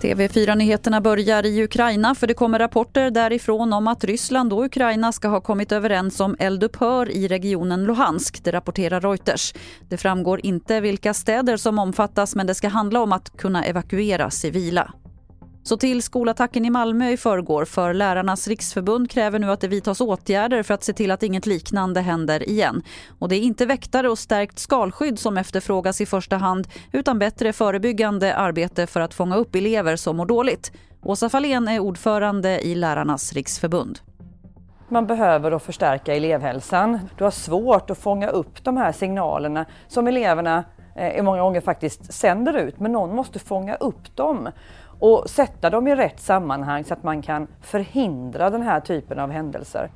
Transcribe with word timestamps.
TV4-nyheterna 0.00 1.00
börjar 1.00 1.46
i 1.46 1.62
Ukraina 1.64 2.14
för 2.14 2.26
det 2.26 2.34
kommer 2.34 2.58
rapporter 2.58 3.10
därifrån 3.10 3.72
om 3.72 3.88
att 3.88 4.04
Ryssland 4.04 4.52
och 4.52 4.64
Ukraina 4.64 5.12
ska 5.12 5.28
ha 5.28 5.40
kommit 5.40 5.72
överens 5.72 6.20
om 6.20 6.36
eldupphör 6.38 7.10
i 7.10 7.28
regionen 7.28 7.84
Luhansk, 7.84 8.44
det 8.44 8.52
rapporterar 8.52 9.00
Reuters. 9.00 9.54
Det 9.88 9.96
framgår 9.96 10.40
inte 10.46 10.80
vilka 10.80 11.14
städer 11.14 11.56
som 11.56 11.78
omfattas 11.78 12.34
men 12.36 12.46
det 12.46 12.54
ska 12.54 12.68
handla 12.68 13.00
om 13.00 13.12
att 13.12 13.36
kunna 13.36 13.64
evakuera 13.64 14.30
civila. 14.30 14.92
Så 15.70 15.76
till 15.76 16.02
skolattacken 16.02 16.64
i 16.64 16.70
Malmö 16.70 17.10
i 17.10 17.16
förrgår 17.16 17.64
för 17.64 17.94
Lärarnas 17.94 18.48
riksförbund 18.48 19.10
kräver 19.10 19.38
nu 19.38 19.50
att 19.50 19.60
det 19.60 19.68
vidtas 19.68 20.00
åtgärder 20.00 20.62
för 20.62 20.74
att 20.74 20.84
se 20.84 20.92
till 20.92 21.10
att 21.10 21.22
inget 21.22 21.46
liknande 21.46 22.00
händer 22.00 22.48
igen. 22.48 22.82
Och 23.18 23.28
det 23.28 23.36
är 23.36 23.40
inte 23.40 23.66
väktare 23.66 24.08
och 24.08 24.18
stärkt 24.18 24.58
skalskydd 24.58 25.18
som 25.18 25.38
efterfrågas 25.38 26.00
i 26.00 26.06
första 26.06 26.36
hand 26.36 26.68
utan 26.92 27.18
bättre 27.18 27.52
förebyggande 27.52 28.34
arbete 28.34 28.86
för 28.86 29.00
att 29.00 29.14
fånga 29.14 29.36
upp 29.36 29.54
elever 29.54 29.96
som 29.96 30.16
mår 30.16 30.26
dåligt. 30.26 30.72
Åsa 31.02 31.28
Fahlén 31.28 31.68
är 31.68 31.78
ordförande 31.78 32.60
i 32.60 32.74
Lärarnas 32.74 33.32
riksförbund. 33.32 33.98
Man 34.88 35.06
behöver 35.06 35.58
förstärka 35.58 36.14
elevhälsan. 36.14 36.98
Du 37.18 37.24
har 37.24 37.30
svårt 37.30 37.90
att 37.90 37.98
fånga 37.98 38.28
upp 38.28 38.64
de 38.64 38.76
här 38.76 38.92
signalerna 38.92 39.66
som 39.88 40.06
eleverna 40.06 40.64
eh, 40.94 41.22
många 41.22 41.42
gånger 41.42 41.60
faktiskt 41.60 42.12
sänder 42.12 42.54
ut, 42.54 42.80
men 42.80 42.92
någon 42.92 43.16
måste 43.16 43.38
fånga 43.38 43.74
upp 43.74 44.16
dem 44.16 44.48
och 45.00 45.30
sätta 45.30 45.70
dem 45.70 45.88
i 45.88 45.96
rätt 45.96 46.20
sammanhang 46.20 46.84
så 46.84 46.94
att 46.94 47.02
man 47.02 47.22
kan 47.22 47.46
förhindra 47.60 48.50
den 48.50 48.62
här 48.62 48.80
typen 48.80 49.18
av 49.18 49.30
händelser. 49.30 49.90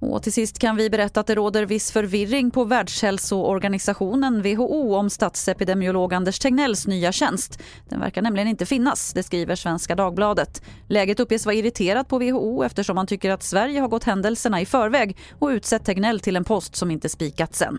Och 0.00 0.22
till 0.22 0.32
sist 0.32 0.58
kan 0.58 0.76
vi 0.76 0.90
berätta 0.90 1.20
att 1.20 1.26
det 1.26 1.34
råder 1.34 1.66
viss 1.66 1.92
förvirring 1.92 2.50
på 2.50 2.64
Världshälsoorganisationen 2.64 4.42
WHO 4.42 4.94
om 4.94 5.10
statsepidemiolog 5.10 6.14
Anders 6.14 6.38
Tegnells 6.38 6.86
nya 6.86 7.12
tjänst. 7.12 7.62
Den 7.88 8.00
verkar 8.00 8.22
nämligen 8.22 8.48
inte 8.48 8.66
finnas, 8.66 9.12
det 9.12 9.22
skriver 9.22 9.54
Svenska 9.54 9.94
Dagbladet. 9.94 10.62
Läget 10.88 11.20
uppges 11.20 11.46
vara 11.46 11.54
irriterat 11.54 12.08
på 12.08 12.18
WHO 12.18 12.62
eftersom 12.62 12.94
man 12.94 13.06
tycker 13.06 13.30
att 13.30 13.42
Sverige 13.42 13.80
har 13.80 13.88
gått 13.88 14.04
händelserna 14.04 14.60
i 14.60 14.66
förväg 14.66 15.16
och 15.38 15.48
utsett 15.48 15.84
Tegnell 15.84 16.20
till 16.20 16.36
en 16.36 16.44
post 16.44 16.76
som 16.76 16.90
inte 16.90 17.08
spikats 17.08 17.62
än. 17.62 17.78